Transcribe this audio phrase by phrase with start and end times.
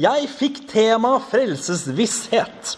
[0.00, 2.76] Jeg fikk tema frelsesvisshet.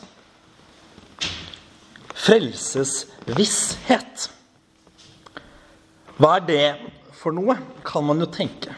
[2.25, 4.31] Frelsesvisshet.
[6.19, 6.65] Hva er det
[7.19, 7.57] for noe,
[7.87, 8.75] kan man jo tenke.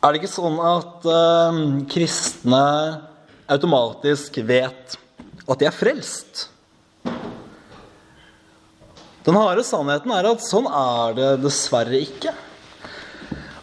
[0.00, 1.58] Er det ikke sånn at uh,
[1.90, 2.62] kristne
[3.50, 4.96] automatisk vet
[5.44, 6.46] at de er frelst?
[9.26, 12.32] Den harde sannheten er at sånn er det dessverre ikke.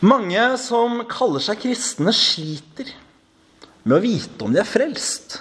[0.06, 2.92] Mange som kaller seg kristne, sliter
[3.82, 5.40] med å vite om de er frelst.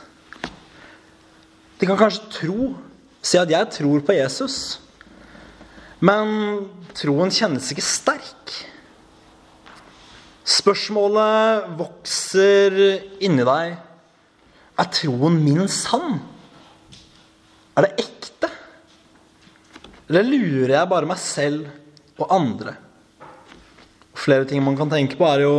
[1.76, 2.74] De kan kanskje tro,
[3.20, 4.78] si at 'jeg tror på Jesus',
[6.00, 8.52] men troen kjennes ikke sterk.
[10.44, 13.76] Spørsmålet vokser inni deg.
[14.78, 16.20] Er troen min sann?
[17.76, 18.50] Er det ekte?
[20.08, 21.68] Eller lurer jeg bare meg selv
[22.18, 22.85] og andre?
[24.26, 25.56] Flere ting man kan tenke på, er jo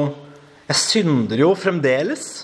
[0.67, 2.44] Jeg synder jo fremdeles.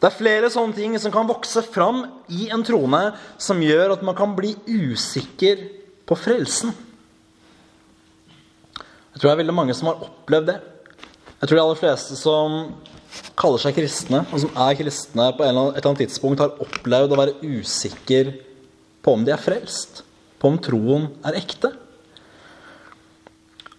[0.00, 3.00] Det er flere sånne ting som kan vokse fram i en trone,
[3.36, 5.66] som gjør at man kan bli usikker
[6.08, 6.72] på frelsen.
[9.12, 10.56] Jeg tror det er veldig mange som har opplevd det.
[11.40, 12.58] Jeg tror de aller fleste som
[13.36, 17.20] kaller seg kristne, og som er kristne på et eller annet tidspunkt, har opplevd å
[17.20, 18.32] være usikker
[19.04, 20.02] på om de er frelst.
[20.40, 21.74] På om troen er ekte.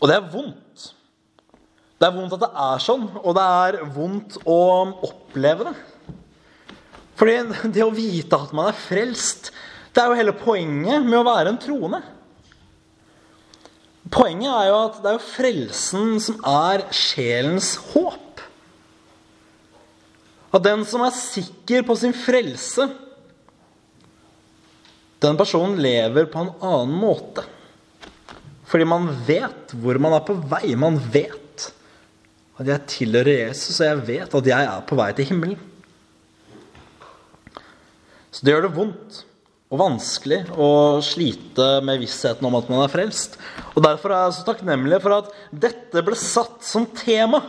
[0.02, 0.90] Og det er vondt.
[1.96, 4.60] Det er vondt at det er sånn, og det er vondt å
[5.08, 5.76] oppleve det.
[7.16, 7.38] Fordi
[7.72, 9.54] det å vite at man er frelst,
[9.96, 12.02] det er jo hele poenget med å være en troende.
[14.12, 18.44] Poenget er jo at det er jo frelsen som er sjelens håp.
[20.56, 22.90] At den som er sikker på sin frelse,
[25.24, 27.48] den personen lever på en annen måte.
[28.66, 30.74] Fordi man vet hvor man er på vei.
[30.80, 31.70] Man vet
[32.56, 35.60] at jeg tilhører Jesus, og jeg vet at jeg er på vei til himmelen.
[38.32, 39.22] Så det gjør det vondt
[39.74, 40.70] og vanskelig å
[41.04, 43.38] slite med vissheten om at man er frelst.
[43.74, 47.42] Og Derfor er jeg så takknemlig for at dette ble satt som tema.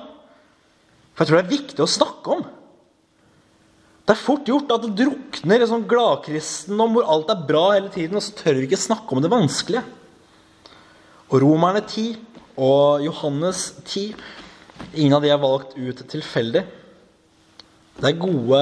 [1.15, 2.47] For jeg tror det er viktig å snakke om.
[4.07, 7.91] Det er fort gjort at det drukner i sånn gladkristendom hvor alt er bra hele
[7.91, 9.83] tiden, og så tør vi ikke snakke om det vanskelige.
[11.27, 12.15] Og Romerne 10
[12.63, 14.15] og Johannes 10
[14.97, 16.63] Ingen av de er valgt ut tilfeldig.
[17.97, 18.61] Det er gode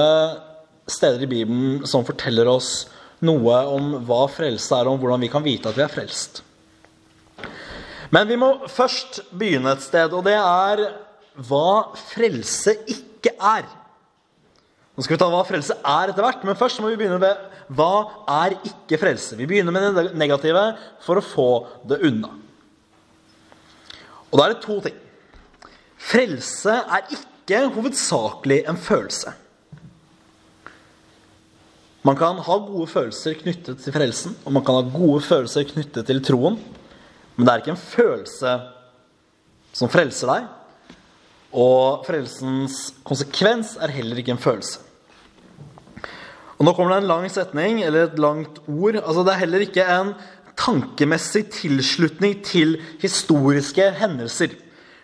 [0.87, 2.85] steder i Bibelen som forteller oss
[3.25, 6.39] noe om hva frelse er, og om hvordan vi kan vite at vi er frelst.
[8.15, 10.85] Men vi må først begynne et sted, og det er
[11.49, 13.67] hva frelse ikke er.
[14.95, 17.75] Nå skal vi ta hva frelse er etter hvert, men først må vi begynne med
[17.75, 18.07] hva
[18.45, 19.35] er ikke frelse.
[19.35, 20.69] Vi begynner med det negative
[21.03, 21.49] for å få
[21.91, 22.31] det unna.
[24.31, 24.97] Og da er det to ting.
[26.05, 29.33] Frelse er ikke hovedsakelig en følelse.
[32.05, 36.05] Man kan ha gode følelser knyttet til frelsen, og man kan ha gode følelser knyttet
[36.05, 36.59] til troen.
[37.35, 38.51] Men det er ikke en følelse
[39.75, 40.45] som frelser deg.
[41.55, 44.83] Og frelsens konsekvens er heller ikke en følelse.
[46.55, 48.95] Og Nå kommer det en lang setning, eller et langt ord.
[49.01, 50.13] Altså Det er heller ikke en
[50.59, 54.55] tankemessig tilslutning til historiske hendelser.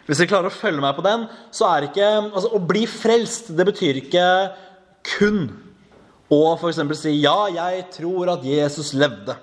[0.07, 3.51] Hvis dere klarer å følge meg på den, så er ikke altså Å bli frelst,
[3.55, 4.25] det betyr ikke
[5.17, 5.45] kun
[6.31, 6.79] å f.eks.
[6.97, 9.35] si 'Ja, jeg tror at Jesus levde'.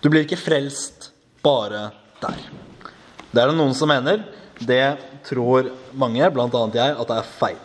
[0.00, 1.10] Du blir ikke frelst
[1.42, 2.38] bare der.
[3.32, 4.24] Det er det noen som mener.
[4.60, 6.62] Det tror mange, bl.a.
[6.74, 7.60] jeg, at det er feil.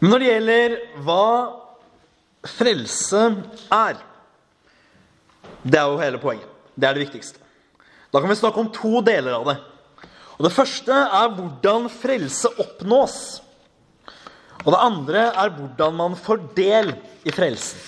[0.00, 0.74] Men når det gjelder
[1.04, 1.26] hva
[2.44, 3.22] frelse
[3.72, 4.00] er
[5.64, 6.50] Det er jo hele poenget.
[6.76, 7.40] Det er det viktigste.
[8.12, 9.56] Da kan vi snakke om to deler av det.
[10.36, 13.16] Og Det første er hvordan frelse oppnås.
[14.64, 16.94] Og det andre er hvordan man får del
[17.24, 17.80] i frelsen.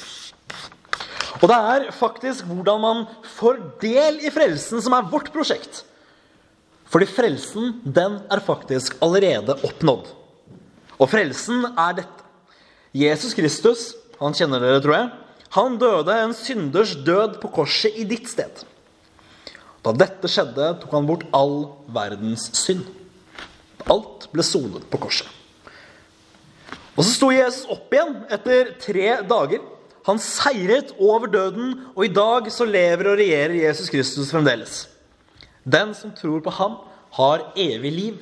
[1.43, 3.05] Og det er faktisk hvordan man
[3.37, 5.83] får del i frelsen, som er vårt prosjekt.
[6.89, 10.09] Fordi frelsen, den er faktisk allerede oppnådd.
[10.97, 12.25] Og frelsen er dette.
[12.97, 15.09] Jesus Kristus, han kjenner dere, tror jeg,
[15.57, 18.65] han døde en synders død på korset i ditt sted.
[19.87, 21.57] Da dette skjedde, tok han bort all
[21.95, 22.85] verdens synd.
[23.87, 25.31] Alt ble sonet på korset.
[26.97, 29.63] Og så sto Jesus opp igjen etter tre dager.
[30.09, 34.85] Han seiret over døden, og i dag så lever og regjerer Jesus Kristus fremdeles.
[35.67, 36.79] Den som tror på ham,
[37.17, 38.17] har evig liv.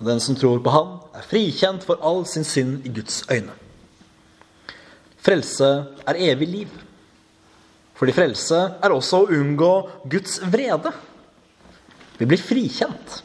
[0.00, 3.61] Og den som tror på ham, er frikjent for all sin synd i Guds øyne.
[5.22, 5.68] Frelse
[6.08, 6.78] er evig liv.
[7.98, 9.74] Fordi frelse er også å unngå
[10.10, 10.90] Guds vrede.
[12.18, 13.20] Vi blir frikjent.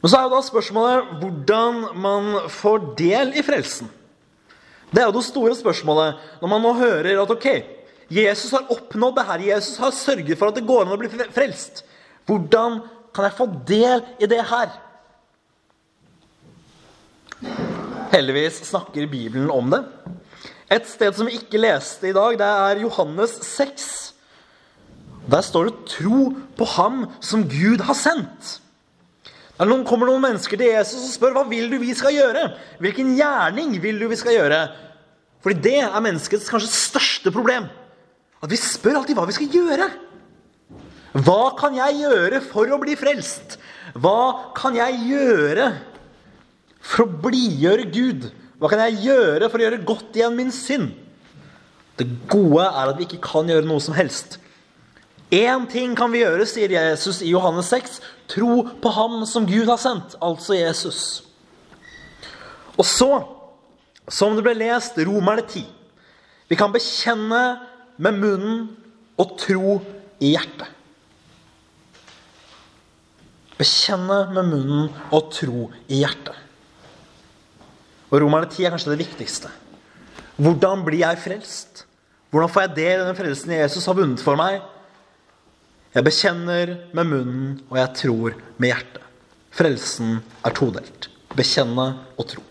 [0.00, 3.88] Men så er jo da spørsmålet hvordan man får del i frelsen.
[4.90, 7.48] Det er jo det store spørsmålet når man nå hører at ok,
[8.10, 9.46] Jesus har oppnådd det her.
[9.52, 11.84] Jesus har sørget for at det går an å bli frelst.
[12.26, 12.80] Hvordan
[13.14, 14.72] kan jeg få del i det her?
[18.10, 19.84] Heldigvis snakker Bibelen om det.
[20.70, 23.84] Et sted som vi ikke leste i dag, det er Johannes 6.
[25.30, 28.58] Der står det 'tro på ham som Gud har sendt'.
[29.58, 32.56] Der kommer noen mennesker til Jesus og spør hva vil du vi skal gjøre.
[32.80, 34.68] Hvilken gjerning vil du vi skal gjøre?
[35.42, 37.68] Fordi det er menneskets kanskje største problem.
[38.42, 39.90] At vi spør alltid hva vi skal gjøre.
[41.12, 43.58] Hva kan jeg gjøre for å bli frelst?
[43.94, 45.89] Hva kan jeg gjøre
[46.80, 48.28] for å blidgjøre Gud?
[48.60, 50.92] Hva kan jeg gjøre for å gjøre godt igjen min synd?
[52.00, 54.38] Det gode er at vi ikke kan gjøre noe som helst.
[55.30, 58.00] Én ting kan vi gjøre, sier Jesus i Johannes 6.
[58.32, 61.22] Tro på ham som Gud har sendt, altså Jesus.
[62.74, 63.10] Og så,
[64.10, 65.62] som det ble lest, Romerne 10.
[66.50, 67.42] Vi kan bekjenne
[68.00, 68.62] med munnen
[69.20, 69.78] og tro
[70.18, 70.66] i hjertet.
[73.60, 76.39] Bekjenne med munnen og tro i hjertet.
[78.10, 79.50] Og Romerne 10 er kanskje det viktigste.
[80.40, 81.84] Hvordan blir jeg frelst?
[82.30, 84.60] Hvordan får jeg del i den frelsen Jesus har vunnet for meg?
[85.94, 89.06] Jeg bekjenner med munnen, og jeg tror med hjertet.
[89.50, 91.08] Frelsen er todelt.
[91.34, 92.44] Bekjenne og tro.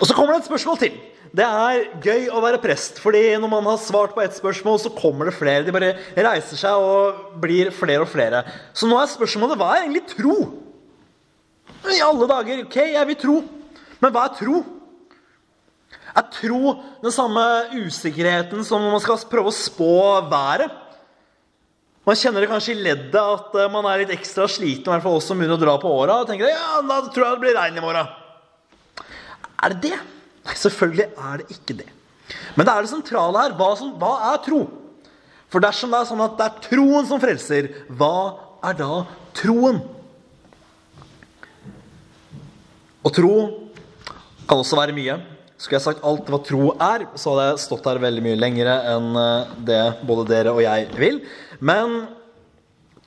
[0.00, 0.96] Og Så kommer det et spørsmål til.
[1.34, 4.92] Det er gøy å være prest, fordi når man har svart på ett spørsmål, så
[4.94, 5.64] kommer det flere.
[5.66, 8.44] De bare reiser seg og blir flere og flere.
[8.76, 10.36] Så nå er spørsmålet hva er egentlig tro?
[11.90, 12.62] I alle dager.
[12.68, 13.40] Ok, jeg vil tro.
[14.04, 14.58] Men hva er tro?
[16.14, 17.42] Er tro den samme
[17.72, 19.94] usikkerheten som når man skal prøve å spå
[20.28, 20.82] været?
[22.04, 25.06] Man kjenner det kanskje i leddet at eh, man er litt ekstra sliten, i hvert
[25.06, 27.56] fall oss som å dra på åra, og tenker ja, da tror jeg det blir
[27.56, 28.10] regn i morgen.
[29.64, 30.00] Er det det?
[30.44, 31.88] Nei, selvfølgelig er det ikke det.
[32.58, 33.56] Men det er det sentrale her.
[33.56, 34.60] Hva, som, hva er tro?
[35.48, 38.14] For dersom det er sånn at det er troen som frelser, hva
[38.68, 38.92] er da
[39.40, 39.80] troen?
[43.00, 43.34] Og tro
[44.48, 45.18] kan også være mye.
[45.54, 48.74] Skulle jeg sagt alt hva tro er, så hadde jeg stått her veldig mye lengre
[48.90, 51.20] enn eh, det både dere og jeg vil.
[51.64, 52.02] Men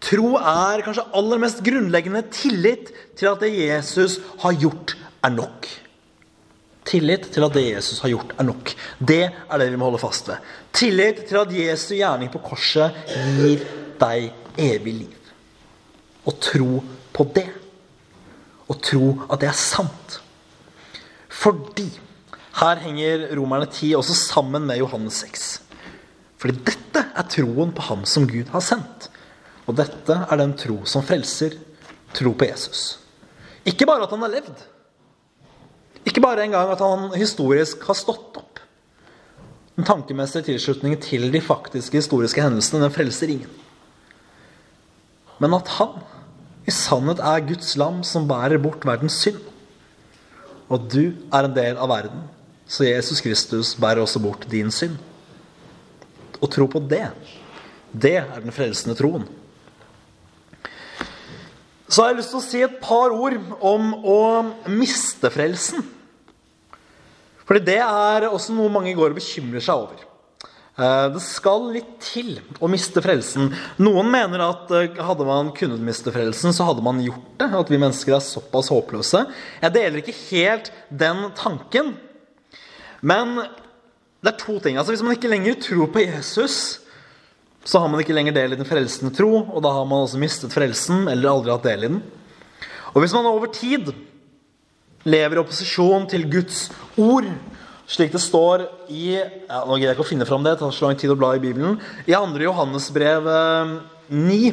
[0.04, 4.95] tro er kanskje aller mest grunnleggende tillit til at det Jesus har gjort,
[5.25, 5.68] er nok.
[6.88, 8.72] Tillit til at det Jesus har gjort, er nok.
[8.98, 10.51] Det er det vi må holde fast ved.
[10.78, 12.95] Tillit til at Jesu gjerning på korset
[13.42, 13.66] gir
[14.00, 14.30] deg
[14.69, 15.33] evig liv.
[16.28, 16.80] Og tro
[17.13, 17.50] på det.
[18.72, 20.22] Og tro at det er sant.
[21.38, 21.88] Fordi
[22.57, 25.48] her henger Romerne 10 også sammen med Johannes 6.
[26.42, 29.10] Fordi dette er troen på ham som Gud har sendt.
[29.68, 31.57] Og dette er den tro som frelser.
[32.18, 32.98] Tro på Jesus.
[33.68, 34.66] Ikke bare at han har levd.
[36.07, 38.62] Ikke bare en gang at han historisk har stått opp.
[39.78, 43.51] Den tankemessige tilslutningen til de faktiske historiske hendelsene den frelser ingen.
[45.38, 46.00] Men at han
[46.68, 49.44] i sannhet er Guds lam som bærer bort verdens synd.
[50.68, 52.24] Og du er en del av verden,
[52.68, 54.98] så Jesus Kristus bærer også bort din synd
[56.42, 57.08] og tro på det.
[57.92, 59.24] Det er den frelsende troen.
[61.88, 64.19] Så har jeg lyst til å si et par ord om å
[64.68, 65.86] miste frelsen.
[67.47, 70.06] Fordi det er også noe mange går og bekymrer seg over.
[70.78, 73.50] Eh, det skal litt til å miste frelsen.
[73.81, 77.48] Noen mener at eh, hadde man kunnet miste frelsen, så hadde man gjort det.
[77.57, 79.24] At vi mennesker er såpass håpløse.
[79.64, 81.96] Jeg deler ikke helt den tanken.
[83.02, 83.40] Men
[84.22, 84.78] det er to ting.
[84.78, 86.60] Altså Hvis man ikke lenger tror på Jesus,
[87.66, 90.22] så har man ikke lenger del i den frelsende tro, og da har man også
[90.22, 92.00] mistet frelsen eller aldri hatt del i den.
[92.94, 93.90] Og hvis man over tid
[95.07, 96.68] lever i opposisjon til Guds
[97.02, 97.28] ord,
[97.87, 100.73] slik det står i ja, Nå gidder jeg ikke å finne fram det, det tar
[100.75, 101.77] så lang tid å bla i Bibelen.
[102.06, 102.41] I 2.
[102.44, 103.29] Johannesbrev
[104.07, 104.51] 9,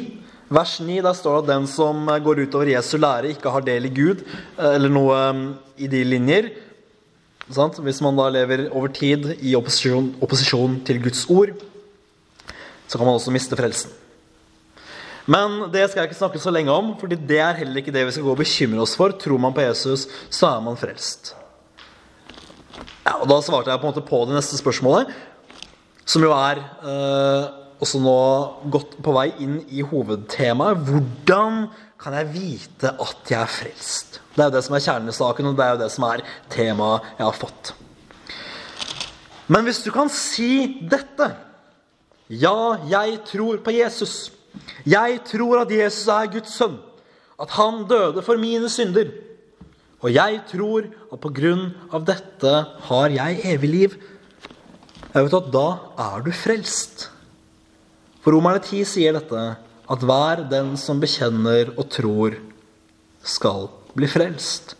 [0.55, 3.89] vers 9, der står det at den som går utover Jesu lære, ikke har del
[3.89, 4.25] i Gud,
[4.59, 5.43] eh, eller noe eh,
[5.87, 6.53] i de linjer.
[7.53, 7.79] Sant?
[7.85, 11.53] Hvis man da lever over tid i opposisjon, opposisjon, til Guds ord,
[12.89, 13.93] så kan man også miste frelsen.
[15.25, 18.05] Men det skal jeg ikke snakke så lenge om, fordi det er heller ikke det
[18.07, 19.15] vi skal gå og bekymre oss for.
[19.17, 21.33] Tror man på Jesus, så er man frelst.
[23.05, 25.13] Ja, og Da svarte jeg på en måte på det neste spørsmålet,
[26.05, 27.47] som jo er eh,
[27.81, 28.19] også nå
[28.73, 30.85] godt på vei inn i hovedtemaet.
[30.89, 31.65] Hvordan
[32.01, 34.21] kan jeg vite at jeg er frelst?
[34.35, 37.11] Det er jo det som er kjernesaken, og det er jo det som er temaet
[37.19, 37.75] jeg har fått.
[39.53, 41.35] Men hvis du kan si dette
[42.33, 44.33] Ja, jeg tror på Jesus.
[44.89, 46.79] Jeg tror at Jesus er Guds sønn.
[47.41, 49.11] at han døde for mine synder.
[50.05, 52.53] Og jeg tror at på grunn av dette
[52.91, 53.95] har jeg evig liv.
[55.15, 55.69] Jeg vet at da
[56.11, 57.07] er du frelst.
[58.21, 59.45] For Romerne 10 sier dette,
[59.85, 62.37] at hver den som bekjenner og tror,
[63.25, 64.75] skal bli frelst.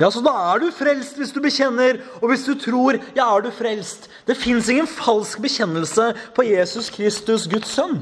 [0.00, 3.44] Ja, så da er du frelst hvis du bekjenner, og hvis du tror, ja, er
[3.44, 4.08] du frelst.
[4.26, 8.00] Det fins ingen falsk bekjennelse på Jesus Kristus, Guds sønn.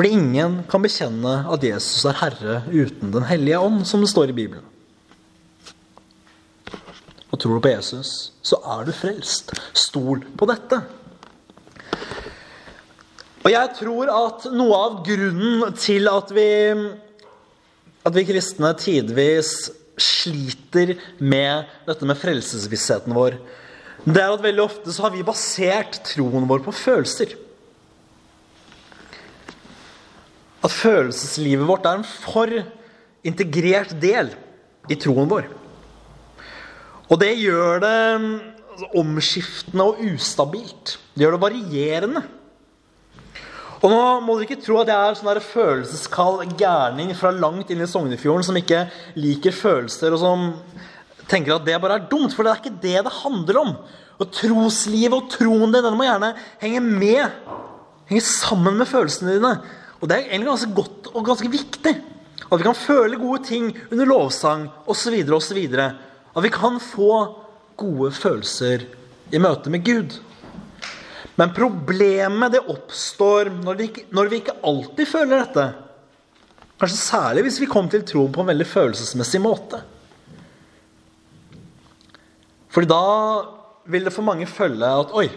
[0.00, 4.30] Fordi ingen kan bekjenne at Jesus er Herre uten Den hellige ånd, som det står
[4.32, 4.64] i Bibelen.
[7.28, 9.52] Og tror du på Jesus, så er du frelst.
[9.76, 10.78] Stol på dette.
[13.44, 16.48] Og jeg tror at noe av grunnen til at vi
[18.08, 19.52] at vi kristne tidvis
[20.00, 23.36] sliter med dette med frelsesvissheten vår,
[24.08, 27.36] det er at veldig ofte så har vi basert troen vår på følelser.
[30.60, 32.52] At følelseslivet vårt er en for
[33.26, 34.32] integrert del
[34.90, 35.48] i troen vår.
[37.10, 40.98] Og det gjør det altså, omskiftende og ustabilt.
[41.14, 42.22] Det gjør det varierende.
[43.80, 47.80] Og nå må dere ikke tro at jeg er sånn følelseskald gærning fra langt inn
[47.80, 48.84] i Sognefjorden som ikke
[49.16, 50.50] liker følelser, og som
[51.30, 52.34] tenker at det bare er dumt.
[52.36, 53.72] For det er ikke det det handler om.
[54.20, 57.40] Og Troslivet og troen din den må gjerne henge med.
[58.10, 59.54] Henge sammen med følelsene dine.
[60.00, 61.92] Og det er egentlig ganske godt og ganske viktig.
[62.50, 65.20] At vi kan føle gode ting under lovsang osv.
[65.36, 65.60] osv.
[65.76, 67.12] At vi kan få
[67.80, 68.86] gode følelser
[69.30, 70.16] i møte med Gud.
[71.38, 75.68] Men problemet det oppstår når vi, ikke, når vi ikke alltid føler dette.
[76.80, 79.82] Kanskje særlig hvis vi kom til tro på en veldig følelsesmessig måte.
[82.70, 83.04] Fordi da
[83.90, 85.28] vil det for mange følge at Oi,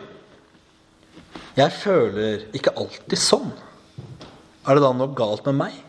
[1.57, 3.51] jeg føler ikke alltid sånn.
[4.63, 5.79] Er det da noe galt med meg?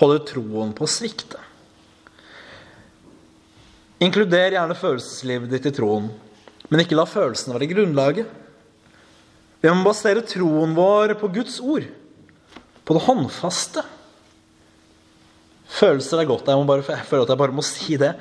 [0.00, 1.38] Holder troen på å svikte?
[4.02, 6.10] Inkluder gjerne følelseslivet ditt i troen,
[6.68, 8.32] men ikke la følelsene være grunnlaget.
[9.62, 11.86] Vi må basere troen vår på Guds ord,
[12.84, 13.84] på det håndfaste.
[15.76, 16.50] Følelser er godt.
[16.50, 18.12] Jeg, må bare, jeg føler at jeg bare må si det.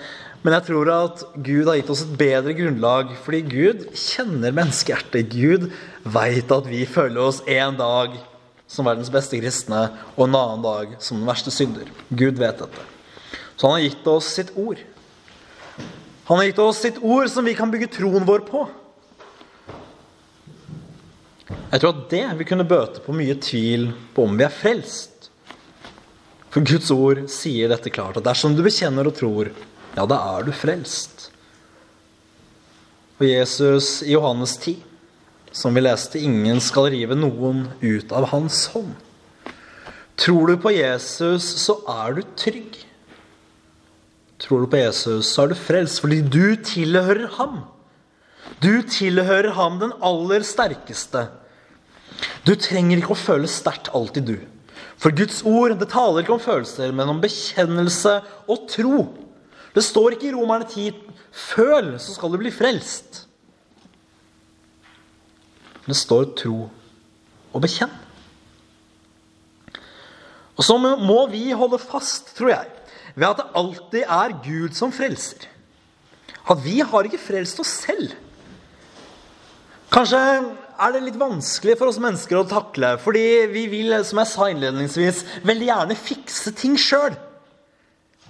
[0.45, 5.33] Men jeg tror at Gud har gitt oss et bedre grunnlag, fordi Gud kjenner menneskehjertet.
[5.33, 5.67] Gud
[6.15, 8.15] veit at vi føler oss en dag
[8.67, 11.89] som verdens beste kristne, og en annen dag som den verste synder.
[12.09, 12.85] Gud vet dette.
[13.55, 14.81] Så han har gitt oss sitt ord.
[16.25, 18.65] Han har gitt oss sitt ord som vi kan bygge troen vår på.
[21.45, 25.29] Jeg tror at det vil kunne bøte på mye tvil på om vi er frelst.
[26.49, 29.51] For Guds ord sier dette klart, at dersom du bekjenner og tror,
[29.95, 31.29] ja, da er du frelst.
[33.19, 34.77] Og Jesus i Johannes 10,
[35.55, 38.91] som vi leste, ingen skal rive noen ut av hans hånd.
[40.19, 42.75] Tror du på Jesus, så er du trygg.
[44.39, 47.63] Tror du på Jesus, så er du frelst, fordi du tilhører ham.
[48.63, 51.25] Du tilhører ham, den aller sterkeste.
[52.47, 54.75] Du trenger ikke å føle sterkt alltid, du.
[54.99, 58.19] For Guds ord det taler ikke om følelser, men om bekjennelse
[58.51, 59.05] og tro.
[59.75, 60.91] Det står ikke i Romerne 10
[61.35, 63.25] føl, så skal du bli frelst.
[65.85, 66.65] Det står tro
[67.55, 67.93] og bekjenn.
[70.55, 72.69] Og så må vi holde fast, tror jeg,
[73.15, 75.49] ved at det alltid er Gud som frelser.
[76.45, 78.13] At vi har ikke frelst oss selv.
[79.91, 82.95] Kanskje er det litt vanskelig for oss mennesker å takle.
[83.01, 87.15] Fordi vi vil, som jeg sa innledningsvis, veldig gjerne fikse ting sjøl.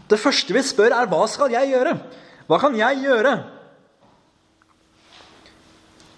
[0.09, 1.95] Det første vi spør, er hva skal jeg gjøre?
[2.49, 3.35] Hva kan jeg gjøre?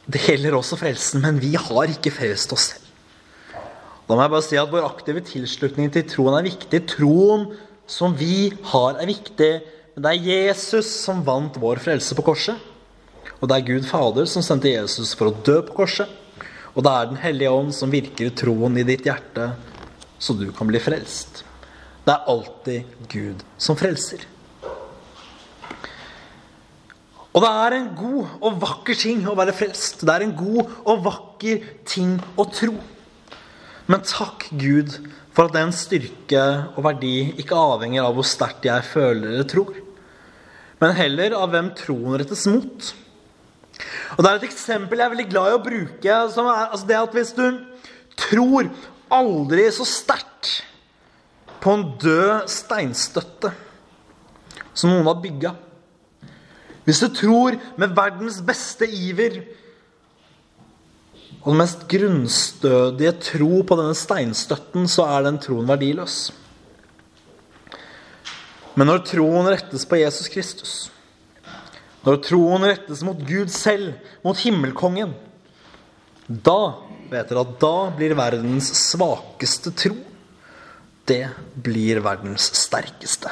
[0.07, 2.83] Det gjelder også frelsen, men vi har ikke frelst oss selv.
[4.07, 6.79] Da må jeg bare si at Vår aktive tilslutning til troen er viktig.
[6.93, 7.49] Troen
[7.91, 9.49] som vi har, er viktig.
[9.95, 12.55] Men det er Jesus som vant vår frelse på korset.
[13.41, 16.07] Og det er Gud Fader som sendte Jesus for å dø på korset.
[16.77, 19.51] Og det er Den hellige ånd som virker troen i ditt hjerte,
[20.21, 21.43] så du kan bli frelst.
[22.05, 24.23] Det er alltid Gud som frelser.
[27.37, 30.01] Og det er en god og vakker ting å være frelst.
[30.01, 32.73] Det er en god og vakker ting å tro.
[33.85, 34.95] Men takk Gud
[35.37, 39.75] for at den styrke og verdi ikke avhenger av hvor sterkt jeg føler eller tror,
[40.81, 42.89] men heller av hvem troen rettes mot.
[44.15, 46.17] Og Det er et eksempel jeg er veldig glad i å bruke.
[46.33, 47.45] som er altså det at Hvis du
[48.17, 48.71] tror
[49.13, 50.63] aldri så sterkt
[51.61, 53.53] på en død steinstøtte
[54.73, 55.53] som noen har bygga
[56.87, 59.41] Hvis du tror med verdens beste iver
[61.43, 66.17] og den mest grunnstødige tro på denne steinstøtten, så er den troen verdiløs.
[68.77, 70.73] Men når troen rettes på Jesus Kristus,
[72.07, 75.15] når troen rettes mot Gud selv, mot himmelkongen,
[76.27, 76.59] da
[77.11, 79.95] vet dere at da blir verdens svakeste tro
[81.07, 81.23] det
[81.63, 83.31] blir verdens sterkeste.